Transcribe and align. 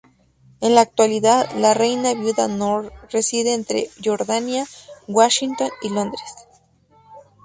En 0.61 0.73
la 0.73 0.81
actualidad, 0.81 1.51
la 1.59 1.75
reina 1.75 2.15
viuda 2.15 2.47
Noor 2.47 2.91
reside 3.11 3.53
entre 3.53 3.91
Jordania, 4.03 4.65
Washington 5.07 5.69
y 5.83 5.89
Londres. 5.89 6.33